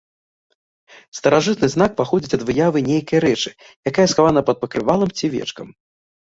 Старажытны 1.17 1.67
знак 1.73 1.91
паходзіць 1.99 2.35
ад 2.37 2.45
выявы 2.47 2.79
нейкай 2.89 3.19
рэчы, 3.27 3.49
якая 3.93 4.07
схавана 4.15 4.41
пад 4.49 4.57
пакрывалам 4.65 5.09
ці 5.17 5.25
вечкам. 5.37 5.67